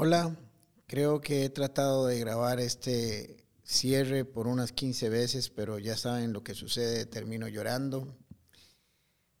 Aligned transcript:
Hola, 0.00 0.32
creo 0.86 1.20
que 1.20 1.44
he 1.44 1.50
tratado 1.50 2.06
de 2.06 2.20
grabar 2.20 2.60
este 2.60 3.44
cierre 3.64 4.24
por 4.24 4.46
unas 4.46 4.70
15 4.70 5.08
veces, 5.08 5.50
pero 5.50 5.80
ya 5.80 5.96
saben 5.96 6.32
lo 6.32 6.44
que 6.44 6.54
sucede, 6.54 7.04
termino 7.04 7.48
llorando. 7.48 8.16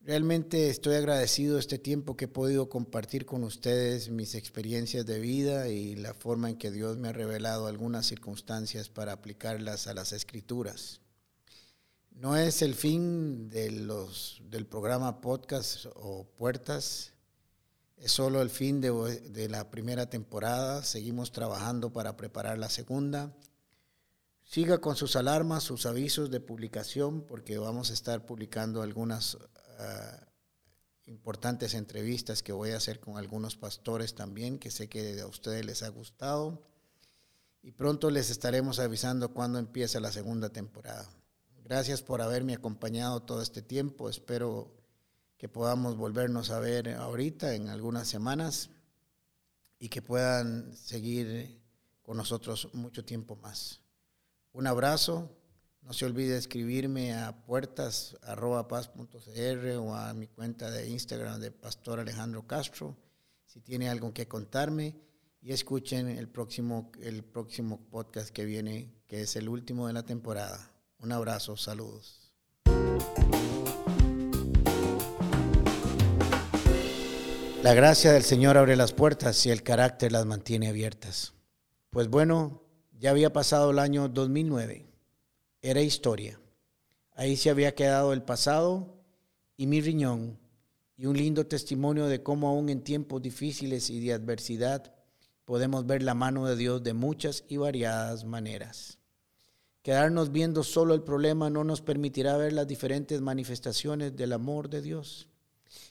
Realmente 0.00 0.68
estoy 0.68 0.96
agradecido 0.96 1.60
este 1.60 1.78
tiempo 1.78 2.16
que 2.16 2.24
he 2.24 2.28
podido 2.28 2.68
compartir 2.68 3.24
con 3.24 3.44
ustedes 3.44 4.10
mis 4.10 4.34
experiencias 4.34 5.06
de 5.06 5.20
vida 5.20 5.68
y 5.68 5.94
la 5.94 6.12
forma 6.12 6.50
en 6.50 6.58
que 6.58 6.72
Dios 6.72 6.96
me 6.96 7.10
ha 7.10 7.12
revelado 7.12 7.68
algunas 7.68 8.06
circunstancias 8.06 8.88
para 8.88 9.12
aplicarlas 9.12 9.86
a 9.86 9.94
las 9.94 10.12
escrituras. 10.12 11.02
No 12.10 12.36
es 12.36 12.62
el 12.62 12.74
fin 12.74 13.48
del 13.48 13.86
programa 14.68 15.20
podcast 15.20 15.86
o 15.94 16.24
puertas, 16.36 17.12
es 18.00 18.12
solo 18.12 18.42
el 18.42 18.50
fin 18.50 18.80
de, 18.80 19.48
la 19.48 19.70
primera 19.70 20.08
temporada. 20.08 20.82
Seguimos 20.82 21.32
trabajando 21.32 21.92
para 21.92 22.16
preparar 22.16 22.58
la 22.58 22.70
segunda. 22.70 23.34
Siga 24.44 24.78
con 24.78 24.96
sus 24.96 25.16
alarmas, 25.16 25.64
sus 25.64 25.84
avisos 25.84 26.30
de 26.30 26.40
publicación, 26.40 27.22
porque 27.22 27.58
vamos 27.58 27.90
a 27.90 27.94
estar 27.94 28.24
publicando 28.24 28.82
algunas 28.82 29.34
uh, 29.34 29.38
importantes 31.06 31.74
entrevistas 31.74 32.42
que 32.42 32.52
voy 32.52 32.70
a 32.70 32.76
hacer 32.76 33.00
con 33.00 33.18
algunos 33.18 33.56
pastores 33.56 34.14
también, 34.14 34.58
que 34.58 34.70
sé 34.70 34.88
que 34.88 35.20
a 35.20 35.26
ustedes 35.26 35.66
les 35.66 35.82
ha 35.82 35.88
gustado. 35.88 36.62
Y 37.62 37.72
pronto 37.72 38.10
les 38.10 38.30
estaremos 38.30 38.78
avisando 38.78 39.34
cuándo 39.34 39.58
empieza 39.58 40.00
la 40.00 40.12
segunda 40.12 40.50
temporada. 40.50 41.10
Gracias 41.64 42.00
por 42.00 42.22
haberme 42.22 42.54
acompañado 42.54 43.20
todo 43.20 43.42
este 43.42 43.60
tiempo. 43.60 44.08
Espero 44.08 44.77
que 45.38 45.48
podamos 45.48 45.96
volvernos 45.96 46.50
a 46.50 46.58
ver 46.58 46.90
ahorita 46.90 47.54
en 47.54 47.68
algunas 47.68 48.08
semanas 48.08 48.70
y 49.78 49.88
que 49.88 50.02
puedan 50.02 50.76
seguir 50.76 51.62
con 52.02 52.16
nosotros 52.16 52.68
mucho 52.74 53.04
tiempo 53.04 53.36
más. 53.36 53.80
Un 54.52 54.66
abrazo. 54.66 55.30
No 55.82 55.92
se 55.92 56.04
olvide 56.04 56.36
escribirme 56.36 57.14
a 57.14 57.44
puertas.paz.cr 57.46 59.66
o 59.78 59.94
a 59.94 60.12
mi 60.12 60.26
cuenta 60.26 60.70
de 60.70 60.90
Instagram 60.90 61.40
de 61.40 61.52
Pastor 61.52 62.00
Alejandro 62.00 62.46
Castro 62.46 62.96
si 63.46 63.60
tiene 63.60 63.88
algo 63.88 64.12
que 64.12 64.28
contarme 64.28 64.94
y 65.40 65.52
escuchen 65.52 66.08
el 66.08 66.28
próximo, 66.28 66.90
el 67.00 67.22
próximo 67.22 67.80
podcast 67.90 68.30
que 68.30 68.44
viene, 68.44 68.92
que 69.06 69.22
es 69.22 69.36
el 69.36 69.48
último 69.48 69.86
de 69.86 69.94
la 69.94 70.02
temporada. 70.02 70.72
Un 70.98 71.12
abrazo, 71.12 71.56
saludos. 71.56 72.34
La 77.68 77.74
gracia 77.74 78.14
del 78.14 78.22
Señor 78.22 78.56
abre 78.56 78.76
las 78.76 78.94
puertas 78.94 79.44
y 79.44 79.50
el 79.50 79.62
carácter 79.62 80.10
las 80.10 80.24
mantiene 80.24 80.68
abiertas. 80.68 81.34
Pues 81.90 82.08
bueno, 82.08 82.62
ya 82.98 83.10
había 83.10 83.30
pasado 83.30 83.72
el 83.72 83.78
año 83.78 84.08
2009. 84.08 84.86
Era 85.60 85.82
historia. 85.82 86.40
Ahí 87.12 87.36
se 87.36 87.50
había 87.50 87.74
quedado 87.74 88.14
el 88.14 88.22
pasado 88.22 88.96
y 89.58 89.66
mi 89.66 89.82
riñón 89.82 90.38
y 90.96 91.04
un 91.04 91.18
lindo 91.18 91.46
testimonio 91.46 92.06
de 92.06 92.22
cómo 92.22 92.48
aún 92.48 92.70
en 92.70 92.82
tiempos 92.82 93.20
difíciles 93.20 93.90
y 93.90 94.00
de 94.00 94.14
adversidad 94.14 94.94
podemos 95.44 95.84
ver 95.84 96.02
la 96.02 96.14
mano 96.14 96.46
de 96.46 96.56
Dios 96.56 96.82
de 96.82 96.94
muchas 96.94 97.44
y 97.48 97.58
variadas 97.58 98.24
maneras. 98.24 98.98
Quedarnos 99.82 100.32
viendo 100.32 100.62
solo 100.62 100.94
el 100.94 101.02
problema 101.02 101.50
no 101.50 101.64
nos 101.64 101.82
permitirá 101.82 102.38
ver 102.38 102.54
las 102.54 102.66
diferentes 102.66 103.20
manifestaciones 103.20 104.16
del 104.16 104.32
amor 104.32 104.70
de 104.70 104.80
Dios 104.80 105.28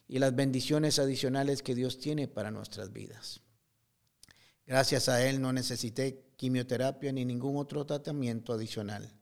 y 0.08 0.20
las 0.20 0.36
bendiciones 0.36 1.00
adicionales 1.00 1.62
que 1.62 1.76
Dios 1.76 2.00
tiene 2.00 2.28
para 2.28 2.52
nuestras 2.52 2.94
vidas. 2.94 3.42
Gracias 4.66 5.08
a 5.08 5.26
Él 5.26 5.42
no 5.42 5.54
necesité 5.54 6.26
quimioterapia 6.36 7.12
ni 7.12 7.26
ningún 7.26 7.58
otro 7.58 7.86
tratamiento 7.86 8.54
adicional. 8.54 9.14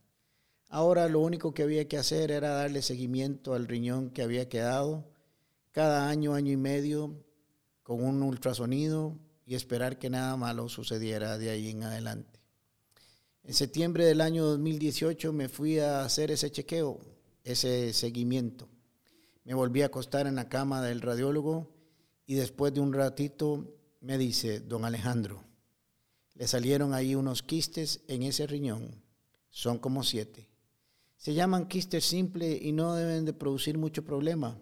Ahora 0.69 1.07
lo 1.07 1.19
único 1.19 1.53
que 1.53 1.63
había 1.63 1.87
que 1.87 1.97
hacer 1.97 2.31
era 2.31 2.49
darle 2.49 2.81
seguimiento 2.81 3.53
al 3.53 3.67
riñón 3.67 4.09
que 4.09 4.23
había 4.23 4.49
quedado 4.49 5.07
cada 5.71 6.09
año, 6.09 6.33
año 6.33 6.51
y 6.51 6.57
medio, 6.57 7.23
con 7.83 8.03
un 8.03 8.23
ultrasonido 8.23 9.19
y 9.45 9.55
esperar 9.55 9.99
que 9.99 10.09
nada 10.09 10.35
malo 10.35 10.67
sucediera 10.69 11.37
de 11.37 11.51
ahí 11.51 11.69
en 11.69 11.83
adelante. 11.83 12.39
En 13.43 13.53
septiembre 13.53 14.05
del 14.05 14.21
año 14.21 14.43
2018 14.45 15.31
me 15.31 15.49
fui 15.49 15.77
a 15.77 16.03
hacer 16.03 16.31
ese 16.31 16.49
chequeo, 16.49 16.99
ese 17.43 17.93
seguimiento. 17.93 18.67
Me 19.45 19.53
volví 19.53 19.83
a 19.83 19.85
acostar 19.85 20.25
en 20.25 20.35
la 20.35 20.49
cama 20.49 20.81
del 20.81 21.01
radiólogo 21.01 21.71
y 22.25 22.33
después 22.33 22.73
de 22.73 22.81
un 22.81 22.93
ratito 22.93 23.75
me 24.01 24.17
dice, 24.17 24.59
don 24.59 24.85
Alejandro, 24.85 25.43
le 26.33 26.47
salieron 26.47 26.93
ahí 26.93 27.13
unos 27.13 27.43
quistes 27.43 28.01
en 28.07 28.23
ese 28.23 28.47
riñón. 28.47 29.03
Son 29.51 29.77
como 29.77 30.03
siete. 30.03 30.49
Se 31.15 31.33
llaman 31.35 31.67
quistes 31.67 32.05
simples 32.05 32.59
y 32.61 32.71
no 32.71 32.95
deben 32.95 33.23
de 33.23 33.33
producir 33.33 33.77
mucho 33.77 34.03
problema. 34.03 34.59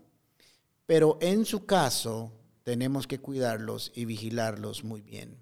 Pero 0.85 1.17
en 1.21 1.45
su 1.45 1.65
caso 1.65 2.33
tenemos 2.63 3.07
que 3.07 3.19
cuidarlos 3.19 3.91
y 3.95 4.03
vigilarlos 4.03 4.83
muy 4.83 5.01
bien. 5.01 5.37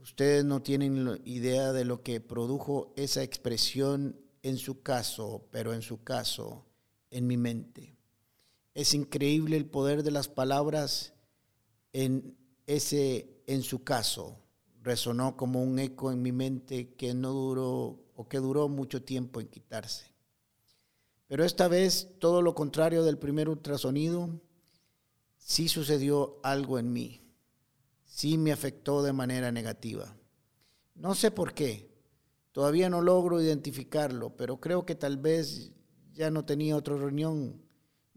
Ustedes 0.00 0.44
no 0.44 0.62
tienen 0.62 1.20
idea 1.26 1.72
de 1.74 1.84
lo 1.84 2.02
que 2.02 2.22
produjo 2.22 2.94
esa 2.96 3.22
expresión 3.22 4.18
en 4.42 4.56
su 4.56 4.82
caso, 4.82 5.46
pero 5.50 5.74
en 5.74 5.82
su 5.82 6.02
caso, 6.02 6.64
en 7.10 7.26
mi 7.26 7.36
mente. 7.36 7.97
Es 8.78 8.94
increíble 8.94 9.56
el 9.56 9.66
poder 9.66 10.02
de 10.02 10.10
las 10.10 10.28
palabras 10.28 11.14
en 11.92 12.36
ese 12.66 13.42
en 13.46 13.62
su 13.62 13.82
caso. 13.82 14.38
Resonó 14.82 15.36
como 15.36 15.62
un 15.62 15.78
eco 15.78 16.12
en 16.12 16.22
mi 16.22 16.30
mente 16.30 16.94
que 16.94 17.14
no 17.14 17.32
duró 17.32 18.04
o 18.14 18.28
que 18.28 18.38
duró 18.38 18.68
mucho 18.68 19.02
tiempo 19.02 19.40
en 19.40 19.48
quitarse. 19.48 20.06
Pero 21.26 21.44
esta 21.44 21.66
vez, 21.66 22.08
todo 22.20 22.40
lo 22.42 22.54
contrario 22.54 23.02
del 23.02 23.18
primer 23.18 23.48
ultrasonido, 23.48 24.40
sí 25.36 25.68
sucedió 25.68 26.38
algo 26.42 26.78
en 26.78 26.92
mí 26.92 27.28
sí 28.18 28.36
me 28.36 28.50
afectó 28.50 29.04
de 29.04 29.12
manera 29.12 29.52
negativa. 29.52 30.16
No 30.96 31.14
sé 31.14 31.30
por 31.30 31.54
qué, 31.54 31.88
todavía 32.50 32.90
no 32.90 33.00
logro 33.00 33.40
identificarlo, 33.40 34.30
pero 34.36 34.58
creo 34.58 34.84
que 34.84 34.96
tal 34.96 35.18
vez 35.18 35.70
ya 36.14 36.28
no 36.28 36.44
tenía 36.44 36.76
otra 36.76 36.96
reunión, 36.96 37.62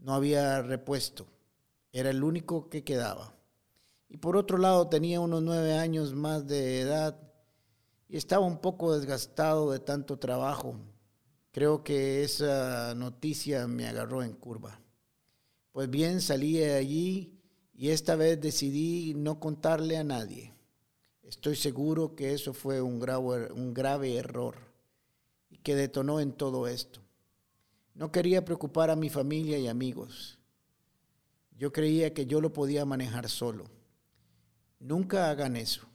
no 0.02 0.14
había 0.14 0.62
repuesto, 0.62 1.26
era 1.92 2.10
el 2.10 2.22
único 2.24 2.68
que 2.68 2.84
quedaba. 2.84 3.34
Y 4.08 4.18
por 4.18 4.36
otro 4.36 4.58
lado 4.58 4.88
tenía 4.88 5.20
unos 5.20 5.42
nueve 5.42 5.74
años 5.74 6.12
más 6.12 6.46
de 6.46 6.80
edad 6.80 7.18
y 8.08 8.16
estaba 8.16 8.44
un 8.44 8.58
poco 8.58 8.96
desgastado 8.96 9.70
de 9.70 9.78
tanto 9.78 10.18
trabajo. 10.18 10.76
Creo 11.52 11.82
que 11.84 12.24
esa 12.24 12.94
noticia 12.94 13.66
me 13.66 13.86
agarró 13.86 14.22
en 14.22 14.32
curva. 14.32 14.80
Pues 15.70 15.88
bien, 15.88 16.20
salí 16.20 16.54
de 16.54 16.74
allí 16.74 17.38
y 17.72 17.90
esta 17.90 18.16
vez 18.16 18.40
decidí 18.40 19.14
no 19.14 19.40
contarle 19.40 19.96
a 19.96 20.04
nadie. 20.04 20.52
Estoy 21.22 21.56
seguro 21.56 22.14
que 22.14 22.34
eso 22.34 22.52
fue 22.52 22.82
un 22.82 22.98
grave, 22.98 23.52
un 23.52 23.72
grave 23.72 24.16
error 24.16 24.56
y 25.48 25.58
que 25.58 25.74
detonó 25.74 26.20
en 26.20 26.32
todo 26.32 26.66
esto. 26.66 27.01
No 27.94 28.10
quería 28.10 28.44
preocupar 28.44 28.90
a 28.90 28.96
mi 28.96 29.10
familia 29.10 29.58
y 29.58 29.68
amigos. 29.68 30.38
Yo 31.56 31.72
creía 31.72 32.14
que 32.14 32.26
yo 32.26 32.40
lo 32.40 32.52
podía 32.52 32.84
manejar 32.84 33.28
solo. 33.28 33.70
Nunca 34.80 35.30
hagan 35.30 35.56
eso. 35.56 35.86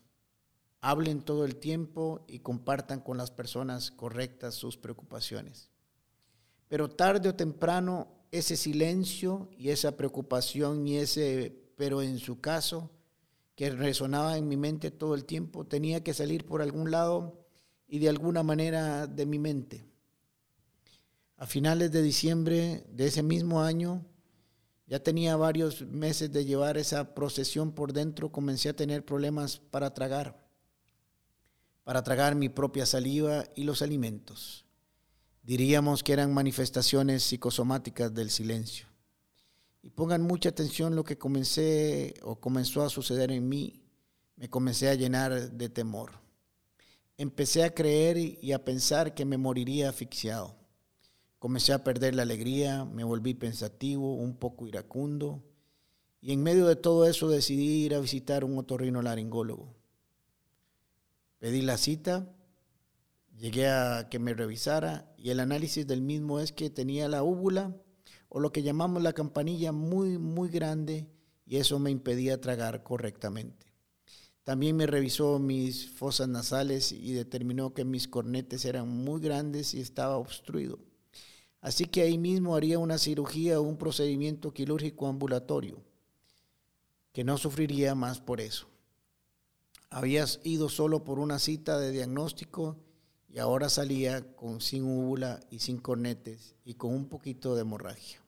Hablen 0.79 1.21
todo 1.21 1.43
el 1.43 1.55
tiempo 1.55 2.23
y 2.27 2.39
compartan 2.39 3.01
con 3.01 3.17
las 3.17 3.31
personas 3.31 3.91
correctas 3.91 4.55
sus 4.55 4.77
preocupaciones. 4.77 5.71
Pero 6.67 6.89
tarde 6.89 7.29
o 7.29 7.35
temprano 7.35 8.07
ese 8.31 8.55
silencio 8.55 9.49
y 9.57 9.69
esa 9.69 9.97
preocupación 9.97 10.87
y 10.87 10.97
ese 10.97 11.67
pero 11.77 12.01
en 12.01 12.17
su 12.17 12.41
caso, 12.41 12.89
que 13.55 13.69
resonaba 13.69 14.37
en 14.37 14.47
mi 14.47 14.57
mente 14.57 14.91
todo 14.91 15.15
el 15.15 15.25
tiempo, 15.25 15.65
tenía 15.65 16.03
que 16.03 16.13
salir 16.13 16.45
por 16.45 16.61
algún 16.61 16.91
lado 16.91 17.45
y 17.87 17.99
de 17.99 18.09
alguna 18.09 18.43
manera 18.43 19.07
de 19.07 19.25
mi 19.25 19.39
mente. 19.39 19.85
A 21.37 21.45
finales 21.45 21.91
de 21.91 22.01
diciembre 22.01 22.83
de 22.89 23.05
ese 23.05 23.21
mismo 23.21 23.61
año, 23.61 24.03
ya 24.87 25.03
tenía 25.03 25.35
varios 25.35 25.83
meses 25.83 26.31
de 26.31 26.45
llevar 26.45 26.77
esa 26.77 27.13
procesión 27.13 27.73
por 27.73 27.93
dentro, 27.93 28.31
comencé 28.31 28.69
a 28.69 28.75
tener 28.75 29.05
problemas 29.05 29.59
para 29.59 29.93
tragar, 29.93 30.49
para 31.83 32.01
tragar 32.01 32.33
mi 32.33 32.49
propia 32.49 32.87
saliva 32.87 33.45
y 33.55 33.65
los 33.65 33.83
alimentos. 33.83 34.65
Diríamos 35.43 36.01
que 36.01 36.13
eran 36.13 36.33
manifestaciones 36.33 37.21
psicosomáticas 37.23 38.13
del 38.15 38.31
silencio. 38.31 38.87
Y 39.83 39.91
pongan 39.91 40.23
mucha 40.23 40.49
atención 40.49 40.95
lo 40.95 41.03
que 41.03 41.19
comencé 41.19 42.15
o 42.23 42.39
comenzó 42.39 42.83
a 42.83 42.89
suceder 42.89 43.31
en 43.31 43.47
mí. 43.47 43.83
Me 44.35 44.49
comencé 44.49 44.89
a 44.89 44.95
llenar 44.95 45.51
de 45.51 45.69
temor. 45.69 46.13
Empecé 47.15 47.63
a 47.63 47.73
creer 47.73 48.17
y 48.17 48.51
a 48.53 48.65
pensar 48.65 49.13
que 49.13 49.23
me 49.23 49.37
moriría 49.37 49.89
asfixiado. 49.89 50.66
Comencé 51.47 51.71
a 51.71 51.81
perder 51.81 52.13
la 52.13 52.23
alegría, 52.23 52.83
me 52.83 53.05
volví 53.05 53.33
pensativo, 53.33 54.15
un 54.15 54.35
poco 54.35 54.67
iracundo. 54.67 55.45
Y 56.19 56.33
en 56.33 56.43
medio 56.43 56.67
de 56.67 56.75
todo 56.75 57.05
eso 57.05 57.29
decidí 57.29 57.85
ir 57.85 57.95
a 57.95 58.01
visitar 58.01 58.43
un 58.43 58.57
otorrino 58.57 59.01
laringólogo. 59.01 59.73
Pedí 61.39 61.61
la 61.61 61.77
cita, 61.77 62.29
llegué 63.37 63.69
a 63.69 64.09
que 64.11 64.19
me 64.19 64.33
revisara 64.33 65.09
y 65.17 65.29
el 65.29 65.39
análisis 65.39 65.87
del 65.87 66.01
mismo 66.01 66.41
es 66.41 66.51
que 66.51 66.69
tenía 66.69 67.07
la 67.07 67.23
úvula 67.23 67.73
o 68.27 68.41
lo 68.41 68.51
que 68.51 68.61
llamamos 68.61 69.01
la 69.01 69.13
campanilla 69.13 69.71
muy, 69.71 70.17
muy 70.17 70.49
grande 70.49 71.07
y 71.45 71.55
eso 71.55 71.79
me 71.79 71.91
impedía 71.91 72.41
tragar 72.41 72.83
correctamente. 72.83 73.67
También 74.43 74.75
me 74.75 74.85
revisó 74.85 75.39
mis 75.39 75.89
fosas 75.91 76.27
nasales 76.27 76.91
y 76.91 77.13
determinó 77.13 77.73
que 77.73 77.85
mis 77.85 78.09
cornetes 78.09 78.65
eran 78.65 78.89
muy 78.89 79.21
grandes 79.21 79.73
y 79.73 79.79
estaba 79.79 80.17
obstruido. 80.17 80.77
Así 81.61 81.85
que 81.85 82.03
ahí 82.03 82.17
mismo 82.17 82.55
haría 82.55 82.79
una 82.79 82.97
cirugía 82.97 83.59
o 83.59 83.63
un 83.63 83.77
procedimiento 83.77 84.53
quirúrgico 84.53 85.07
ambulatorio, 85.07 85.81
que 87.11 87.23
no 87.23 87.37
sufriría 87.37 87.95
más 87.95 88.19
por 88.19 88.41
eso. 88.41 88.67
Habías 89.89 90.39
ido 90.43 90.69
solo 90.69 91.03
por 91.03 91.19
una 91.19 91.39
cita 91.39 91.79
de 91.79 91.91
diagnóstico 91.91 92.77
y 93.29 93.39
ahora 93.39 93.69
salía 93.69 94.35
con 94.35 94.61
sin 94.61 94.83
úvula 94.83 95.39
y 95.49 95.59
sin 95.59 95.77
cornetes 95.77 96.55
y 96.63 96.75
con 96.75 96.93
un 96.93 97.07
poquito 97.07 97.55
de 97.55 97.61
hemorragia. 97.61 98.21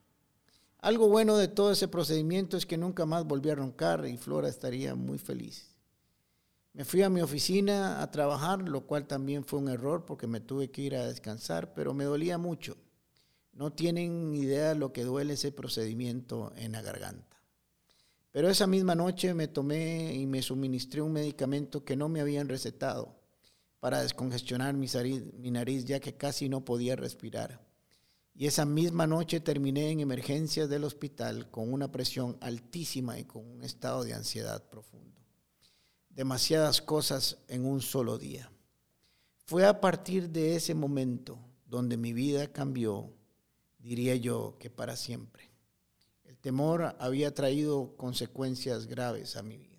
Algo 0.80 1.10
bueno 1.10 1.36
de 1.36 1.50
todo 1.50 1.72
ese 1.72 1.90
procedimiento 1.90 2.56
es 2.56 2.66
que 2.66 2.78
nunca 2.78 3.06
más 3.06 3.26
volví 3.26 3.50
a 3.50 3.56
roncar 3.56 4.06
y 4.08 4.18
Flora 4.18 4.48
estaría 4.48 4.96
muy 4.96 5.18
feliz. 5.18 5.76
Me 6.74 6.86
fui 6.86 7.02
a 7.02 7.10
mi 7.10 7.22
oficina 7.22 8.02
a 8.02 8.10
trabajar, 8.12 8.62
lo 8.62 8.82
cual 8.82 9.06
también 9.06 9.44
fue 9.44 9.60
un 9.60 9.68
error 9.68 10.06
porque 10.06 10.28
me 10.28 10.40
tuve 10.40 10.72
que 10.72 10.84
ir 10.84 10.96
a 10.96 11.06
descansar, 11.06 11.74
pero 11.74 11.94
me 11.94 12.06
dolía 12.06 12.38
mucho. 12.38 12.78
No 13.60 13.74
tienen 13.74 14.34
idea 14.34 14.74
lo 14.74 14.94
que 14.94 15.04
duele 15.04 15.34
ese 15.34 15.52
procedimiento 15.52 16.54
en 16.56 16.72
la 16.72 16.82
garganta. 16.82 17.44
Pero 18.32 18.48
esa 18.50 18.68
misma 18.68 18.96
noche 18.96 19.34
me 19.34 19.50
tomé 19.50 20.16
y 20.16 20.26
me 20.28 20.42
suministré 20.42 21.02
un 21.02 21.12
medicamento 21.12 21.84
que 21.84 21.98
no 21.98 22.08
me 22.08 22.22
habían 22.22 22.48
recetado 22.48 23.20
para 23.82 24.02
descongestionar 24.02 24.76
mi 24.76 25.52
nariz, 25.52 25.84
ya 25.84 26.00
que 26.00 26.16
casi 26.16 26.48
no 26.48 26.64
podía 26.64 26.96
respirar. 26.96 27.60
Y 28.34 28.48
esa 28.48 28.64
misma 28.64 29.06
noche 29.08 29.42
terminé 29.42 29.92
en 29.92 30.00
emergencias 30.00 30.70
del 30.70 30.86
hospital 30.86 31.52
con 31.52 31.74
una 31.74 31.92
presión 31.92 32.38
altísima 32.40 33.20
y 33.20 33.26
con 33.26 33.46
un 33.46 33.66
estado 33.66 34.06
de 34.06 34.14
ansiedad 34.14 34.70
profundo. 34.70 35.20
Demasiadas 36.08 36.82
cosas 36.82 37.40
en 37.50 37.66
un 37.66 37.82
solo 37.82 38.18
día. 38.18 38.50
Fue 39.44 39.66
a 39.66 39.82
partir 39.82 40.30
de 40.30 40.56
ese 40.56 40.74
momento 40.74 41.38
donde 41.66 41.98
mi 41.98 42.14
vida 42.14 42.48
cambió 42.54 43.19
diría 43.80 44.16
yo 44.16 44.58
que 44.60 44.70
para 44.70 44.96
siempre. 44.96 45.50
El 46.26 46.38
temor 46.38 46.96
había 47.00 47.34
traído 47.34 47.96
consecuencias 47.98 48.86
graves 48.86 49.36
a 49.36 49.42
mi 49.42 49.58
vida. 49.58 49.78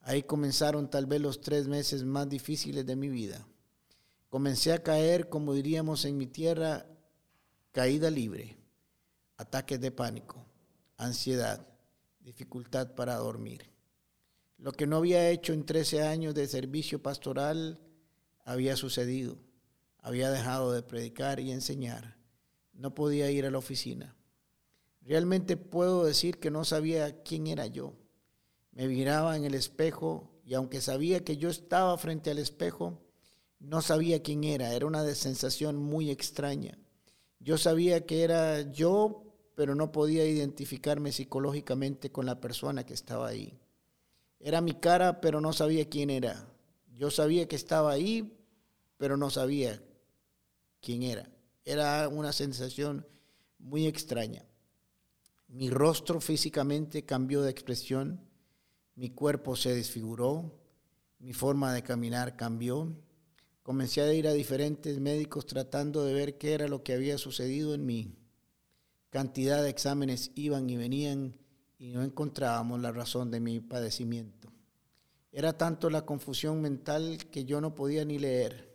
Ahí 0.00 0.24
comenzaron 0.24 0.90
tal 0.90 1.06
vez 1.06 1.20
los 1.20 1.40
tres 1.40 1.68
meses 1.68 2.02
más 2.04 2.28
difíciles 2.28 2.84
de 2.84 2.96
mi 2.96 3.08
vida. 3.08 3.46
Comencé 4.28 4.72
a 4.72 4.82
caer, 4.82 5.28
como 5.28 5.54
diríamos 5.54 6.04
en 6.04 6.16
mi 6.16 6.26
tierra, 6.26 6.86
caída 7.70 8.10
libre, 8.10 8.56
ataques 9.36 9.80
de 9.80 9.92
pánico, 9.92 10.44
ansiedad, 10.96 11.64
dificultad 12.20 12.94
para 12.94 13.16
dormir. 13.16 13.70
Lo 14.58 14.72
que 14.72 14.86
no 14.86 14.96
había 14.96 15.28
hecho 15.30 15.52
en 15.52 15.64
13 15.64 16.02
años 16.02 16.34
de 16.34 16.48
servicio 16.48 17.02
pastoral 17.02 17.78
había 18.44 18.76
sucedido. 18.76 19.38
Había 19.98 20.30
dejado 20.30 20.72
de 20.72 20.82
predicar 20.82 21.38
y 21.38 21.52
enseñar 21.52 22.21
no 22.72 22.94
podía 22.94 23.30
ir 23.30 23.46
a 23.46 23.50
la 23.50 23.58
oficina. 23.58 24.16
Realmente 25.02 25.56
puedo 25.56 26.04
decir 26.04 26.38
que 26.38 26.50
no 26.50 26.64
sabía 26.64 27.22
quién 27.22 27.46
era 27.46 27.66
yo. 27.66 27.94
Me 28.72 28.88
miraba 28.88 29.36
en 29.36 29.44
el 29.44 29.54
espejo 29.54 30.30
y 30.44 30.54
aunque 30.54 30.80
sabía 30.80 31.24
que 31.24 31.36
yo 31.36 31.48
estaba 31.48 31.96
frente 31.98 32.30
al 32.30 32.38
espejo, 32.38 33.00
no 33.58 33.80
sabía 33.82 34.22
quién 34.22 34.44
era. 34.44 34.74
Era 34.74 34.86
una 34.86 35.04
sensación 35.14 35.76
muy 35.76 36.10
extraña. 36.10 36.78
Yo 37.38 37.58
sabía 37.58 38.06
que 38.06 38.22
era 38.22 38.60
yo, 38.70 39.24
pero 39.54 39.74
no 39.74 39.92
podía 39.92 40.24
identificarme 40.24 41.12
psicológicamente 41.12 42.10
con 42.10 42.26
la 42.26 42.40
persona 42.40 42.84
que 42.86 42.94
estaba 42.94 43.28
ahí. 43.28 43.58
Era 44.38 44.60
mi 44.60 44.74
cara, 44.74 45.20
pero 45.20 45.40
no 45.40 45.52
sabía 45.52 45.88
quién 45.88 46.10
era. 46.10 46.48
Yo 46.94 47.10
sabía 47.10 47.46
que 47.48 47.56
estaba 47.56 47.92
ahí, 47.92 48.36
pero 48.96 49.16
no 49.16 49.30
sabía 49.30 49.82
quién 50.80 51.02
era. 51.02 51.31
Era 51.64 52.08
una 52.08 52.32
sensación 52.32 53.06
muy 53.58 53.86
extraña. 53.86 54.44
Mi 55.48 55.70
rostro 55.70 56.20
físicamente 56.20 57.04
cambió 57.04 57.42
de 57.42 57.50
expresión, 57.50 58.20
mi 58.94 59.10
cuerpo 59.10 59.54
se 59.54 59.74
desfiguró, 59.74 60.58
mi 61.18 61.32
forma 61.32 61.72
de 61.72 61.82
caminar 61.82 62.36
cambió. 62.36 62.92
Comencé 63.62 64.00
a 64.00 64.12
ir 64.12 64.26
a 64.26 64.32
diferentes 64.32 64.98
médicos 64.98 65.46
tratando 65.46 66.04
de 66.04 66.14
ver 66.14 66.36
qué 66.38 66.54
era 66.54 66.68
lo 66.68 66.82
que 66.82 66.94
había 66.94 67.16
sucedido 67.16 67.74
en 67.74 67.86
mí. 67.86 68.16
Cantidad 69.10 69.62
de 69.62 69.70
exámenes 69.70 70.32
iban 70.34 70.68
y 70.68 70.76
venían 70.76 71.36
y 71.78 71.92
no 71.92 72.02
encontrábamos 72.02 72.80
la 72.80 72.92
razón 72.92 73.30
de 73.30 73.40
mi 73.40 73.60
padecimiento. 73.60 74.52
Era 75.30 75.56
tanto 75.56 75.90
la 75.90 76.06
confusión 76.06 76.60
mental 76.60 77.18
que 77.30 77.44
yo 77.44 77.60
no 77.60 77.74
podía 77.74 78.04
ni 78.04 78.18
leer. 78.18 78.71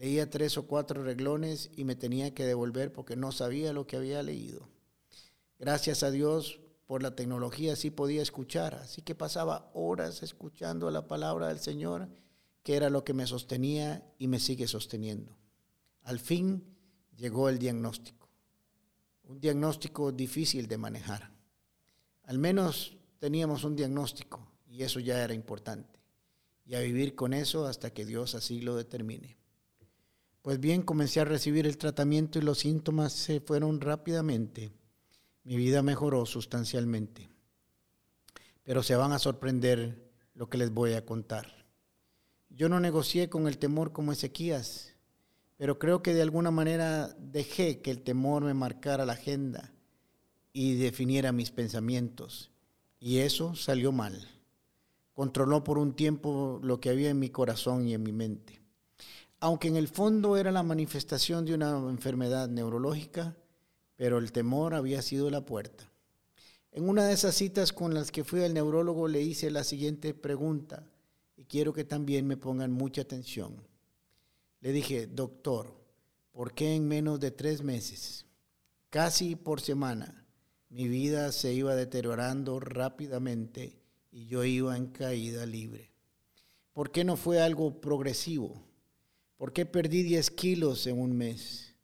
Leía 0.00 0.30
tres 0.30 0.56
o 0.56 0.66
cuatro 0.66 1.02
reglones 1.02 1.68
y 1.76 1.84
me 1.84 1.94
tenía 1.94 2.32
que 2.32 2.46
devolver 2.46 2.90
porque 2.90 3.16
no 3.16 3.32
sabía 3.32 3.74
lo 3.74 3.86
que 3.86 3.98
había 3.98 4.22
leído. 4.22 4.66
Gracias 5.58 6.02
a 6.02 6.10
Dios 6.10 6.58
por 6.86 7.02
la 7.02 7.14
tecnología 7.14 7.76
sí 7.76 7.90
podía 7.90 8.22
escuchar, 8.22 8.76
así 8.76 9.02
que 9.02 9.14
pasaba 9.14 9.70
horas 9.74 10.22
escuchando 10.22 10.90
la 10.90 11.06
palabra 11.06 11.48
del 11.48 11.60
Señor, 11.60 12.08
que 12.62 12.76
era 12.76 12.88
lo 12.88 13.04
que 13.04 13.12
me 13.12 13.26
sostenía 13.26 14.02
y 14.16 14.26
me 14.26 14.40
sigue 14.40 14.66
sosteniendo. 14.68 15.36
Al 16.04 16.18
fin 16.18 16.64
llegó 17.14 17.50
el 17.50 17.58
diagnóstico, 17.58 18.26
un 19.24 19.38
diagnóstico 19.38 20.12
difícil 20.12 20.66
de 20.66 20.78
manejar. 20.78 21.30
Al 22.22 22.38
menos 22.38 22.96
teníamos 23.18 23.64
un 23.64 23.76
diagnóstico 23.76 24.50
y 24.66 24.82
eso 24.82 24.98
ya 24.98 25.22
era 25.22 25.34
importante, 25.34 26.00
y 26.64 26.74
a 26.74 26.80
vivir 26.80 27.14
con 27.14 27.34
eso 27.34 27.66
hasta 27.66 27.92
que 27.92 28.06
Dios 28.06 28.34
así 28.34 28.62
lo 28.62 28.76
determine. 28.76 29.39
Pues 30.42 30.58
bien, 30.58 30.80
comencé 30.80 31.20
a 31.20 31.26
recibir 31.26 31.66
el 31.66 31.76
tratamiento 31.76 32.38
y 32.38 32.42
los 32.42 32.60
síntomas 32.60 33.12
se 33.12 33.40
fueron 33.40 33.78
rápidamente. 33.78 34.72
Mi 35.44 35.56
vida 35.56 35.82
mejoró 35.82 36.24
sustancialmente. 36.24 37.28
Pero 38.62 38.82
se 38.82 38.96
van 38.96 39.12
a 39.12 39.18
sorprender 39.18 40.10
lo 40.34 40.48
que 40.48 40.56
les 40.56 40.72
voy 40.72 40.94
a 40.94 41.04
contar. 41.04 41.66
Yo 42.48 42.70
no 42.70 42.80
negocié 42.80 43.28
con 43.28 43.48
el 43.48 43.58
temor 43.58 43.92
como 43.92 44.12
Ezequías, 44.12 44.94
pero 45.58 45.78
creo 45.78 46.02
que 46.02 46.14
de 46.14 46.22
alguna 46.22 46.50
manera 46.50 47.14
dejé 47.18 47.82
que 47.82 47.90
el 47.90 48.00
temor 48.00 48.42
me 48.42 48.54
marcara 48.54 49.04
la 49.04 49.12
agenda 49.12 49.74
y 50.54 50.76
definiera 50.76 51.32
mis 51.32 51.50
pensamientos. 51.50 52.50
Y 52.98 53.18
eso 53.18 53.54
salió 53.54 53.92
mal. 53.92 54.26
Controló 55.12 55.64
por 55.64 55.76
un 55.76 55.92
tiempo 55.92 56.60
lo 56.62 56.80
que 56.80 56.88
había 56.88 57.10
en 57.10 57.18
mi 57.18 57.28
corazón 57.28 57.86
y 57.86 57.92
en 57.92 58.02
mi 58.02 58.12
mente 58.12 58.59
aunque 59.40 59.68
en 59.68 59.76
el 59.76 59.88
fondo 59.88 60.36
era 60.36 60.52
la 60.52 60.62
manifestación 60.62 61.46
de 61.46 61.54
una 61.54 61.70
enfermedad 61.88 62.48
neurológica, 62.48 63.36
pero 63.96 64.18
el 64.18 64.32
temor 64.32 64.74
había 64.74 65.00
sido 65.00 65.30
la 65.30 65.44
puerta. 65.44 65.90
En 66.72 66.88
una 66.88 67.06
de 67.06 67.14
esas 67.14 67.34
citas 67.34 67.72
con 67.72 67.94
las 67.94 68.12
que 68.12 68.22
fui 68.22 68.44
al 68.44 68.54
neurólogo 68.54 69.08
le 69.08 69.22
hice 69.22 69.50
la 69.50 69.64
siguiente 69.64 70.14
pregunta 70.14 70.86
y 71.36 71.46
quiero 71.46 71.72
que 71.72 71.84
también 71.84 72.26
me 72.26 72.36
pongan 72.36 72.70
mucha 72.70 73.02
atención. 73.02 73.56
Le 74.60 74.72
dije, 74.72 75.06
doctor, 75.06 75.74
¿por 76.32 76.52
qué 76.52 76.74
en 76.74 76.86
menos 76.86 77.18
de 77.18 77.30
tres 77.30 77.62
meses, 77.62 78.26
casi 78.90 79.36
por 79.36 79.62
semana, 79.62 80.26
mi 80.68 80.86
vida 80.86 81.32
se 81.32 81.52
iba 81.54 81.74
deteriorando 81.74 82.60
rápidamente 82.60 83.80
y 84.12 84.26
yo 84.26 84.44
iba 84.44 84.76
en 84.76 84.88
caída 84.88 85.46
libre? 85.46 85.90
¿Por 86.74 86.92
qué 86.92 87.04
no 87.04 87.16
fue 87.16 87.40
algo 87.40 87.80
progresivo? 87.80 88.69
¿Por 89.40 89.54
qué 89.54 89.64
perdí 89.64 90.02
10 90.02 90.32
kilos 90.32 90.86
en 90.86 91.00
un 91.00 91.16
mes? 91.16 91.74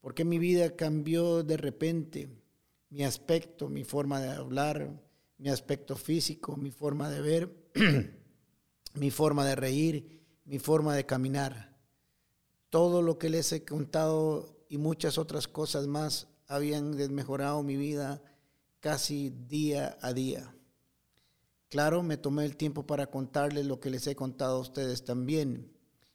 ¿Por 0.00 0.14
qué 0.14 0.24
mi 0.24 0.38
vida 0.38 0.74
cambió 0.74 1.42
de 1.42 1.58
repente? 1.58 2.30
Mi 2.88 3.04
aspecto, 3.04 3.68
mi 3.68 3.84
forma 3.84 4.18
de 4.18 4.30
hablar, 4.30 4.98
mi 5.36 5.50
aspecto 5.50 5.94
físico, 5.94 6.56
mi 6.56 6.70
forma 6.70 7.10
de 7.10 7.20
ver, 7.20 7.54
mi 8.94 9.10
forma 9.10 9.44
de 9.44 9.54
reír, 9.54 10.22
mi 10.46 10.58
forma 10.58 10.96
de 10.96 11.04
caminar. 11.04 11.76
Todo 12.70 13.02
lo 13.02 13.18
que 13.18 13.28
les 13.28 13.52
he 13.52 13.62
contado 13.62 14.64
y 14.70 14.78
muchas 14.78 15.18
otras 15.18 15.46
cosas 15.46 15.86
más 15.86 16.28
habían 16.46 16.96
desmejorado 16.96 17.62
mi 17.62 17.76
vida 17.76 18.22
casi 18.80 19.28
día 19.28 19.98
a 20.00 20.14
día. 20.14 20.56
Claro, 21.68 22.02
me 22.02 22.16
tomé 22.16 22.46
el 22.46 22.56
tiempo 22.56 22.86
para 22.86 23.10
contarles 23.10 23.66
lo 23.66 23.80
que 23.80 23.90
les 23.90 24.06
he 24.06 24.16
contado 24.16 24.56
a 24.56 24.60
ustedes 24.60 25.04
también 25.04 25.72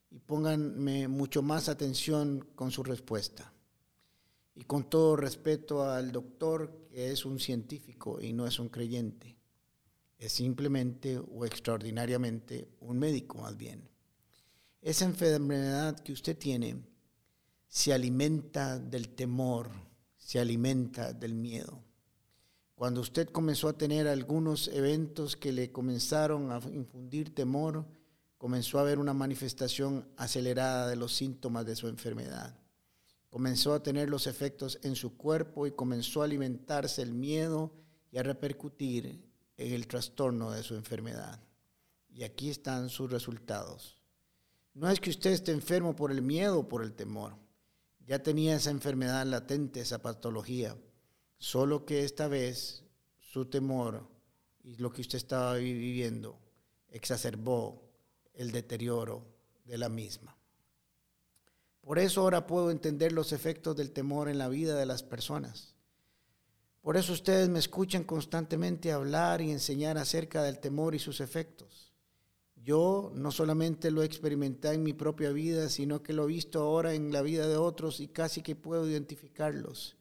y 0.10 0.20
pónganme 0.20 1.08
mucho 1.08 1.42
más 1.42 1.70
atención 1.70 2.48
con 2.56 2.72
su 2.72 2.84
respuesta. 2.84 3.54
Y 4.56 4.64
con 4.64 4.90
todo 4.90 5.16
respeto 5.16 5.84
al 5.84 6.12
doctor, 6.12 6.88
que 6.90 7.12
es 7.12 7.26
un 7.26 7.40
científico 7.40 8.20
y 8.20 8.34
no 8.34 8.48
es 8.48 8.60
un 8.60 8.70
creyente, 8.70 9.38
es 10.18 10.32
simplemente 10.32 11.18
o 11.18 11.46
extraordinariamente 11.46 12.70
un 12.80 12.98
médico 12.98 13.38
más 13.38 13.56
bien. 13.56 13.88
Esa 14.82 15.06
enfermedad 15.06 16.00
que 16.00 16.14
usted 16.14 16.38
tiene 16.38 16.82
se 17.68 17.94
alimenta 17.94 18.80
del 18.80 19.10
temor, 19.10 19.70
se 20.18 20.40
alimenta 20.40 21.14
del 21.14 21.36
miedo. 21.36 21.84
Cuando 22.74 23.02
usted 23.02 23.30
comenzó 23.30 23.70
a 23.70 23.78
tener 23.78 24.08
algunos 24.08 24.68
eventos 24.68 25.36
que 25.36 25.52
le 25.52 25.72
comenzaron 25.72 26.52
a 26.52 26.60
infundir 26.72 27.34
temor, 27.34 27.86
comenzó 28.38 28.78
a 28.78 28.82
haber 28.82 29.00
una 29.00 29.14
manifestación 29.14 30.08
acelerada 30.16 30.88
de 30.88 30.96
los 30.96 31.16
síntomas 31.16 31.66
de 31.66 31.76
su 31.76 31.88
enfermedad. 31.88 32.56
Comenzó 33.30 33.74
a 33.74 33.84
tener 33.84 34.10
los 34.10 34.28
efectos 34.28 34.80
en 34.84 34.96
su 34.96 35.18
cuerpo 35.18 35.68
y 35.68 35.72
comenzó 35.72 36.22
a 36.22 36.26
alimentarse 36.26 37.02
el 37.02 37.14
miedo 37.14 37.74
y 38.12 38.18
a 38.18 38.24
repercutir 38.24 39.24
en 39.58 39.74
el 39.74 39.88
trastorno 39.88 40.52
de 40.52 40.64
su 40.64 40.76
enfermedad. 40.76 41.40
Y 42.10 42.24
aquí 42.24 42.50
están 42.50 42.90
sus 42.90 43.12
resultados. 43.12 44.02
No 44.74 44.90
es 44.90 45.00
que 45.00 45.10
usted 45.10 45.32
esté 45.32 45.52
enfermo 45.52 45.96
por 45.96 46.12
el 46.12 46.22
miedo 46.22 46.60
o 46.60 46.68
por 46.68 46.84
el 46.84 46.94
temor. 46.94 47.36
Ya 48.06 48.20
tenía 48.20 48.56
esa 48.56 48.70
enfermedad 48.70 49.26
latente, 49.26 49.82
esa 49.82 50.02
patología. 50.02 50.78
Solo 51.38 51.86
que 51.86 52.04
esta 52.04 52.28
vez 52.28 52.84
su 53.20 53.46
temor 53.46 54.08
y 54.64 54.78
lo 54.78 54.92
que 54.92 55.02
usted 55.02 55.18
estaba 55.18 55.56
viviendo 55.56 56.40
exacerbó 56.90 57.87
el 58.38 58.52
deterioro 58.52 59.26
de 59.66 59.78
la 59.78 59.90
misma. 59.90 60.38
Por 61.82 62.00
eso 62.00 62.22
ahora 62.22 62.48
puedo 62.48 62.70
entender 62.70 63.12
los 63.12 63.34
efectos 63.34 63.76
del 63.76 63.92
temor 63.92 64.30
en 64.30 64.38
la 64.38 64.48
vida 64.48 64.76
de 64.76 64.86
las 64.86 65.04
personas. 65.04 65.76
Por 66.82 66.98
eso 66.98 67.14
ustedes 67.14 67.50
me 67.50 67.60
escuchan 67.60 68.04
constantemente 68.04 68.92
hablar 68.92 69.42
y 69.42 69.52
enseñar 69.52 69.98
acerca 69.98 70.44
del 70.44 70.60
temor 70.60 70.96
y 70.96 71.00
sus 71.00 71.20
efectos. 71.20 71.94
Yo 72.56 73.12
no 73.16 73.32
solamente 73.32 73.92
lo 73.92 74.04
he 74.04 74.06
experimentado 74.06 74.74
en 74.74 74.84
mi 74.84 74.94
propia 74.94 75.32
vida, 75.32 75.70
sino 75.70 76.04
que 76.04 76.14
lo 76.14 76.26
he 76.26 76.28
visto 76.28 76.62
ahora 76.62 76.94
en 76.94 77.12
la 77.12 77.22
vida 77.22 77.48
de 77.48 77.58
otros 77.58 78.00
y 78.00 78.10
casi 78.10 78.42
que 78.42 78.56
puedo 78.56 78.88
identificarlos. 78.88 79.98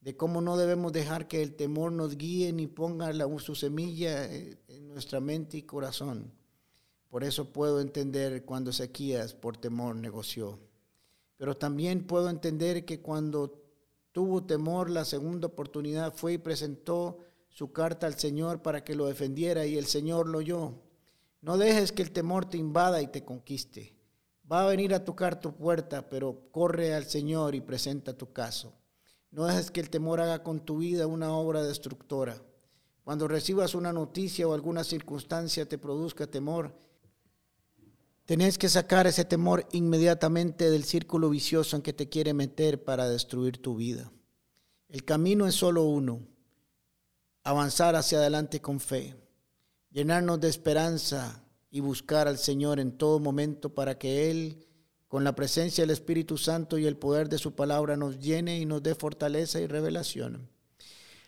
De 0.00 0.16
cómo 0.16 0.40
no 0.40 0.56
debemos 0.56 0.92
dejar 0.92 1.28
que 1.28 1.42
el 1.42 1.54
temor 1.54 1.92
nos 1.92 2.16
guíe 2.16 2.52
ni 2.52 2.66
ponga 2.66 3.12
su 3.38 3.54
semilla 3.54 4.30
en 4.30 4.88
nuestra 4.88 5.20
mente 5.20 5.56
y 5.56 5.62
corazón. 5.62 6.32
Por 7.12 7.24
eso 7.24 7.52
puedo 7.52 7.82
entender 7.82 8.42
cuando 8.46 8.70
Ezequías 8.70 9.34
por 9.34 9.58
temor 9.58 9.96
negoció. 9.96 10.58
Pero 11.36 11.54
también 11.54 12.06
puedo 12.06 12.30
entender 12.30 12.86
que 12.86 13.02
cuando 13.02 13.60
tuvo 14.12 14.44
temor 14.44 14.88
la 14.88 15.04
segunda 15.04 15.48
oportunidad 15.48 16.14
fue 16.14 16.32
y 16.32 16.38
presentó 16.38 17.18
su 17.50 17.70
carta 17.70 18.06
al 18.06 18.18
Señor 18.18 18.62
para 18.62 18.82
que 18.82 18.94
lo 18.94 19.08
defendiera 19.08 19.66
y 19.66 19.76
el 19.76 19.84
Señor 19.84 20.26
lo 20.26 20.38
oyó. 20.38 20.72
No 21.42 21.58
dejes 21.58 21.92
que 21.92 22.00
el 22.00 22.12
temor 22.12 22.46
te 22.46 22.56
invada 22.56 23.02
y 23.02 23.08
te 23.08 23.26
conquiste. 23.26 23.94
Va 24.50 24.62
a 24.62 24.70
venir 24.70 24.94
a 24.94 25.04
tocar 25.04 25.38
tu 25.38 25.54
puerta, 25.54 26.08
pero 26.08 26.48
corre 26.50 26.94
al 26.94 27.04
Señor 27.04 27.54
y 27.54 27.60
presenta 27.60 28.16
tu 28.16 28.32
caso. 28.32 28.72
No 29.30 29.44
dejes 29.44 29.70
que 29.70 29.80
el 29.80 29.90
temor 29.90 30.22
haga 30.22 30.42
con 30.42 30.60
tu 30.60 30.78
vida 30.78 31.06
una 31.06 31.30
obra 31.34 31.62
destructora. 31.62 32.40
Cuando 33.04 33.28
recibas 33.28 33.74
una 33.74 33.92
noticia 33.92 34.48
o 34.48 34.54
alguna 34.54 34.82
circunstancia 34.82 35.68
te 35.68 35.76
produzca 35.76 36.26
temor, 36.26 36.80
Tenés 38.24 38.56
que 38.56 38.68
sacar 38.68 39.06
ese 39.06 39.24
temor 39.24 39.66
inmediatamente 39.72 40.70
del 40.70 40.84
círculo 40.84 41.28
vicioso 41.28 41.74
en 41.74 41.82
que 41.82 41.92
te 41.92 42.08
quiere 42.08 42.34
meter 42.34 42.84
para 42.84 43.08
destruir 43.08 43.60
tu 43.60 43.76
vida. 43.76 44.12
El 44.88 45.04
camino 45.04 45.46
es 45.46 45.56
solo 45.56 45.82
uno, 45.84 46.20
avanzar 47.42 47.96
hacia 47.96 48.18
adelante 48.18 48.60
con 48.60 48.78
fe, 48.78 49.16
llenarnos 49.90 50.40
de 50.40 50.48
esperanza 50.48 51.42
y 51.70 51.80
buscar 51.80 52.28
al 52.28 52.38
Señor 52.38 52.78
en 52.78 52.92
todo 52.92 53.18
momento 53.18 53.74
para 53.74 53.98
que 53.98 54.30
Él, 54.30 54.68
con 55.08 55.24
la 55.24 55.34
presencia 55.34 55.82
del 55.82 55.90
Espíritu 55.90 56.38
Santo 56.38 56.78
y 56.78 56.86
el 56.86 56.96
poder 56.96 57.28
de 57.28 57.38
su 57.38 57.54
palabra, 57.54 57.96
nos 57.96 58.20
llene 58.20 58.60
y 58.60 58.66
nos 58.66 58.82
dé 58.82 58.94
fortaleza 58.94 59.60
y 59.60 59.66
revelación. 59.66 60.48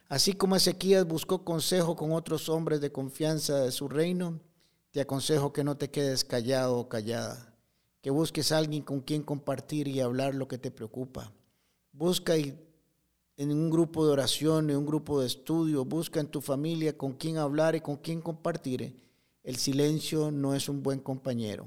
Así 0.08 0.34
como 0.34 0.54
Ezequías 0.54 1.06
buscó 1.06 1.44
consejo 1.44 1.96
con 1.96 2.12
otros 2.12 2.48
hombres 2.48 2.80
de 2.80 2.92
confianza 2.92 3.60
de 3.60 3.72
su 3.72 3.88
reino, 3.88 4.38
te 4.94 5.00
aconsejo 5.00 5.52
que 5.52 5.64
no 5.64 5.76
te 5.76 5.90
quedes 5.90 6.24
callado 6.24 6.78
o 6.78 6.88
callada, 6.88 7.52
que 8.00 8.10
busques 8.10 8.52
a 8.52 8.58
alguien 8.58 8.84
con 8.84 9.00
quien 9.00 9.24
compartir 9.24 9.88
y 9.88 9.98
hablar 9.98 10.36
lo 10.36 10.46
que 10.46 10.56
te 10.56 10.70
preocupa. 10.70 11.32
Busca 11.90 12.36
en 12.36 13.50
un 13.50 13.70
grupo 13.70 14.06
de 14.06 14.12
oración, 14.12 14.70
en 14.70 14.76
un 14.76 14.86
grupo 14.86 15.20
de 15.20 15.26
estudio, 15.26 15.84
busca 15.84 16.20
en 16.20 16.28
tu 16.28 16.40
familia 16.40 16.96
con 16.96 17.14
quien 17.14 17.38
hablar 17.38 17.74
y 17.74 17.80
con 17.80 17.96
quien 17.96 18.20
compartir. 18.20 18.96
El 19.42 19.56
silencio 19.56 20.30
no 20.30 20.54
es 20.54 20.68
un 20.68 20.80
buen 20.80 21.00
compañero. 21.00 21.66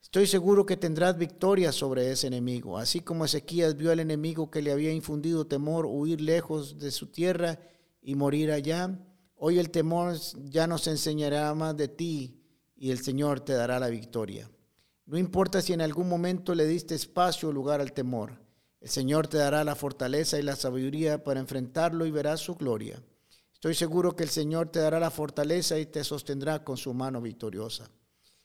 Estoy 0.00 0.26
seguro 0.26 0.64
que 0.64 0.78
tendrás 0.78 1.18
victoria 1.18 1.70
sobre 1.70 2.10
ese 2.10 2.28
enemigo, 2.28 2.78
así 2.78 3.00
como 3.00 3.26
Ezequías 3.26 3.76
vio 3.76 3.92
al 3.92 4.00
enemigo 4.00 4.50
que 4.50 4.62
le 4.62 4.72
había 4.72 4.90
infundido 4.90 5.46
temor 5.46 5.84
huir 5.84 6.22
lejos 6.22 6.78
de 6.78 6.92
su 6.92 7.08
tierra 7.08 7.60
y 8.00 8.14
morir 8.14 8.50
allá. 8.50 8.98
Hoy 9.36 9.58
el 9.58 9.68
temor 9.68 10.16
ya 10.46 10.66
nos 10.66 10.86
enseñará 10.86 11.52
más 11.54 11.76
de 11.76 11.88
ti 11.88 12.37
y 12.78 12.90
el 12.90 13.00
Señor 13.00 13.40
te 13.40 13.54
dará 13.54 13.78
la 13.80 13.88
victoria. 13.88 14.48
No 15.06 15.18
importa 15.18 15.60
si 15.60 15.72
en 15.72 15.80
algún 15.80 16.08
momento 16.08 16.54
le 16.54 16.66
diste 16.66 16.94
espacio 16.94 17.48
o 17.48 17.52
lugar 17.52 17.80
al 17.80 17.92
temor, 17.92 18.40
el 18.80 18.88
Señor 18.88 19.26
te 19.26 19.38
dará 19.38 19.64
la 19.64 19.74
fortaleza 19.74 20.38
y 20.38 20.42
la 20.42 20.54
sabiduría 20.54 21.24
para 21.24 21.40
enfrentarlo 21.40 22.06
y 22.06 22.10
verás 22.10 22.40
su 22.40 22.54
gloria. 22.54 23.02
Estoy 23.52 23.74
seguro 23.74 24.14
que 24.14 24.22
el 24.22 24.28
Señor 24.28 24.68
te 24.68 24.78
dará 24.78 25.00
la 25.00 25.10
fortaleza 25.10 25.78
y 25.78 25.86
te 25.86 26.04
sostendrá 26.04 26.62
con 26.62 26.76
su 26.76 26.94
mano 26.94 27.20
victoriosa. 27.20 27.90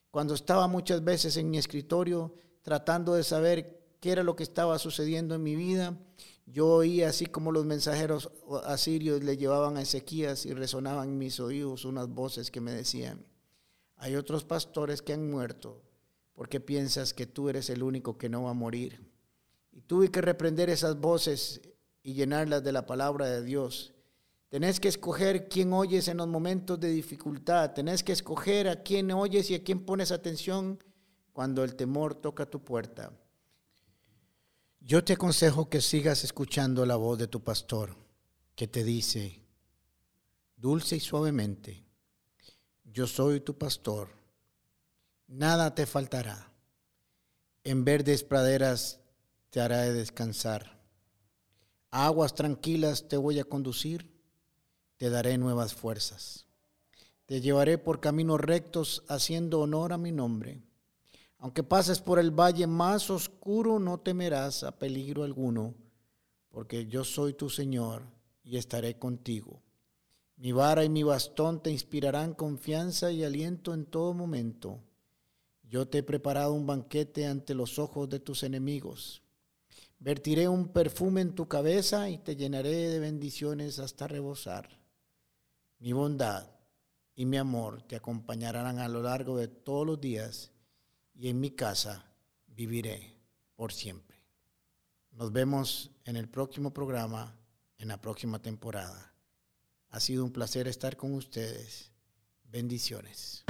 Cuando 0.10 0.34
estaba 0.34 0.68
muchas 0.68 1.04
veces 1.04 1.38
en 1.38 1.52
mi 1.52 1.60
escritorio 1.60 2.34
tratando 2.64 3.14
de 3.14 3.24
saber 3.24 3.96
qué 4.00 4.12
era 4.12 4.24
lo 4.24 4.36
que 4.36 4.44
estaba 4.44 4.80
sucediendo 4.80 5.36
en 5.36 5.44
mi 5.44 5.56
vida, 5.56 5.96
yo 6.48 6.68
oía 6.68 7.10
así 7.10 7.28
como 7.28 7.52
los 7.52 7.66
mensajeros 7.66 8.32
asirios 8.66 9.24
le 9.24 9.38
llevaban 9.38 9.78
a 9.78 9.82
Ezequías 9.82 10.46
y 10.46 10.54
resonaban 10.54 11.10
en 11.10 11.18
mis 11.18 11.40
oídos 11.40 11.86
unas 11.86 12.10
voces 12.10 12.50
que 12.50 12.62
me 12.62 12.72
decían, 12.72 13.24
hay 14.04 14.18
otros 14.18 14.44
pastores 14.44 15.02
que 15.02 15.14
han 15.14 15.32
muerto 15.32 15.82
porque 16.34 16.60
piensas 16.60 17.14
que 17.14 17.26
tú 17.26 17.48
eres 17.48 17.70
el 17.70 17.82
único 17.82 18.18
que 18.18 18.28
no 18.28 18.44
va 18.44 18.50
a 18.50 18.54
morir. 18.54 19.00
Y 19.72 19.80
tuve 19.80 20.12
que 20.12 20.20
reprender 20.20 20.70
esas 20.70 21.00
voces 21.00 21.62
y 22.04 22.14
llenarlas 22.14 22.66
de 22.66 22.74
la 22.74 22.86
palabra 22.86 23.28
de 23.28 23.42
Dios. 23.42 23.94
Tenés 24.50 24.82
que 24.82 24.90
escoger 24.90 25.48
quién 25.48 25.72
oyes 25.72 26.10
en 26.10 26.18
los 26.18 26.28
momentos 26.28 26.82
de 26.82 26.90
dificultad. 26.90 27.72
Tenés 27.72 28.04
que 28.04 28.12
escoger 28.12 28.68
a 28.68 28.84
quién 28.84 29.10
oyes 29.10 29.50
y 29.50 29.56
a 29.56 29.64
quién 29.64 29.86
pones 29.86 30.12
atención 30.12 30.84
cuando 31.32 31.64
el 31.64 31.76
temor 31.76 32.14
toca 32.14 32.46
tu 32.46 32.62
puerta. 32.62 33.14
Yo 34.82 35.02
te 35.06 35.14
aconsejo 35.14 35.70
que 35.70 35.80
sigas 35.80 36.26
escuchando 36.26 36.86
la 36.86 36.98
voz 36.98 37.20
de 37.20 37.30
tu 37.30 37.42
pastor, 37.42 37.96
que 38.54 38.68
te 38.68 38.84
dice, 38.84 39.40
dulce 40.58 40.98
y 40.98 41.00
suavemente, 41.00 41.83
yo 42.94 43.08
soy 43.08 43.40
tu 43.40 43.58
pastor, 43.58 44.10
nada 45.28 45.74
te 45.74 45.88
faltará. 45.88 46.52
En 47.64 47.84
verdes 47.84 48.24
praderas 48.24 49.00
te 49.50 49.62
haré 49.62 49.92
descansar. 49.94 50.80
aguas 51.90 52.36
tranquilas 52.36 53.08
te 53.08 53.18
voy 53.18 53.40
a 53.40 53.44
conducir, 53.44 54.12
te 54.98 55.10
daré 55.10 55.40
nuevas 55.40 55.74
fuerzas. 55.74 56.46
Te 57.26 57.42
llevaré 57.42 57.80
por 57.80 58.00
caminos 58.00 58.40
rectos 58.40 59.04
haciendo 59.08 59.62
honor 59.62 59.92
a 59.94 59.98
mi 59.98 60.12
nombre. 60.12 60.62
Aunque 61.40 61.64
pases 61.64 62.00
por 62.00 62.20
el 62.20 62.30
valle 62.30 62.68
más 62.68 63.10
oscuro, 63.10 63.80
no 63.80 64.00
temerás 64.00 64.64
a 64.64 64.78
peligro 64.78 65.24
alguno, 65.24 65.74
porque 66.50 66.86
yo 66.86 67.04
soy 67.04 67.34
tu 67.34 67.50
Señor 67.50 68.04
y 68.44 68.58
estaré 68.58 69.00
contigo. 69.00 69.63
Mi 70.44 70.52
vara 70.52 70.84
y 70.84 70.90
mi 70.90 71.04
bastón 71.04 71.64
te 71.64 71.72
inspirarán 71.72 72.34
confianza 72.34 73.14
y 73.14 73.24
aliento 73.24 73.74
en 73.74 73.86
todo 73.86 74.14
momento. 74.14 74.84
Yo 75.62 75.88
te 75.88 76.00
he 76.00 76.04
preparado 76.04 76.52
un 76.52 76.68
banquete 76.68 77.26
ante 77.26 77.54
los 77.56 77.80
ojos 77.80 78.10
de 78.10 78.20
tus 78.20 78.44
enemigos. 78.44 79.24
Vertiré 80.00 80.50
un 80.50 80.68
perfume 80.68 81.22
en 81.22 81.34
tu 81.34 81.48
cabeza 81.48 82.10
y 82.10 82.18
te 82.18 82.36
llenaré 82.36 82.90
de 82.90 83.00
bendiciones 83.00 83.80
hasta 83.80 84.06
rebosar. 84.06 84.68
Mi 85.80 85.94
bondad 85.94 86.46
y 87.16 87.26
mi 87.26 87.38
amor 87.38 87.82
te 87.84 87.96
acompañarán 87.96 88.80
a 88.80 88.90
lo 88.90 89.02
largo 89.02 89.38
de 89.38 89.48
todos 89.48 89.88
los 89.88 90.02
días 90.02 90.52
y 91.16 91.30
en 91.30 91.40
mi 91.40 91.52
casa 91.52 92.12
viviré 92.48 93.16
por 93.56 93.72
siempre. 93.72 94.18
Nos 95.12 95.32
vemos 95.32 95.92
en 96.04 96.18
el 96.18 96.28
próximo 96.28 96.74
programa, 96.74 97.34
en 97.78 97.88
la 97.88 98.02
próxima 98.02 98.42
temporada. 98.42 99.13
Ha 99.94 100.00
sido 100.00 100.26
un 100.26 100.32
placer 100.32 100.68
estar 100.68 100.98
con 100.98 101.14
ustedes. 101.14 101.92
Bendiciones. 102.46 103.44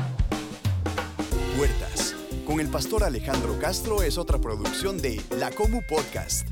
Puertas. 1.56 2.14
Con 2.46 2.60
el 2.60 2.68
pastor 2.68 3.06
Alejandro 3.06 3.58
Castro 3.60 4.04
es 4.04 4.18
otra 4.18 4.42
producción 4.42 5.02
de 5.02 5.24
La 5.38 5.52
Comu 5.52 5.80
Podcast. 5.88 6.46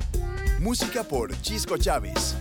Música 0.60 1.04
por 1.04 1.38
Chisco 1.42 1.76
Chávez. 1.76 2.36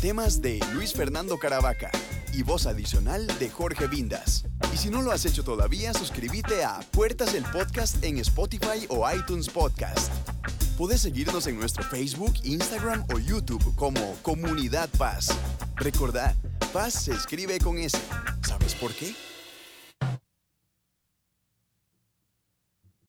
Temas 0.00 0.42
de 0.42 0.58
Luis 0.74 0.94
Fernando 0.94 1.38
Caravaca 1.38 1.92
y 2.32 2.42
voz 2.42 2.66
adicional 2.66 3.28
de 3.38 3.50
Jorge 3.50 3.86
Vindas. 3.86 4.44
Y 4.74 4.76
si 4.76 4.90
no 4.90 5.00
lo 5.00 5.12
has 5.12 5.24
hecho 5.26 5.44
todavía, 5.44 5.94
suscríbete 5.94 6.64
a 6.64 6.80
Puertas 6.90 7.32
del 7.32 7.44
Podcast 7.44 8.02
en 8.02 8.18
Spotify 8.18 8.84
o 8.88 9.08
iTunes 9.08 9.48
Podcast. 9.48 10.12
Puedes 10.76 11.02
seguirnos 11.02 11.46
en 11.46 11.56
nuestro 11.56 11.84
Facebook, 11.84 12.34
Instagram 12.42 13.06
o 13.14 13.20
YouTube 13.20 13.76
como 13.76 14.16
Comunidad 14.22 14.88
Paz. 14.98 15.28
Recordad, 15.76 16.34
Paz 16.76 16.92
se 17.04 17.12
escribe 17.12 17.58
con 17.58 17.78
S. 17.78 17.96
¿Sabes 18.46 18.74
por 18.74 18.92
qué? 18.92 19.14